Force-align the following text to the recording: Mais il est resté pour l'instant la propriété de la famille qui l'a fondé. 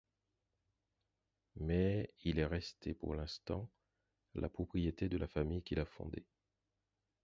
Mais 1.57 2.11
il 2.23 2.39
est 2.39 2.45
resté 2.47 2.95
pour 2.95 3.13
l'instant 3.13 3.69
la 4.33 4.49
propriété 4.49 5.09
de 5.09 5.17
la 5.19 5.27
famille 5.27 5.61
qui 5.61 5.75
l'a 5.75 5.85
fondé. 5.85 6.25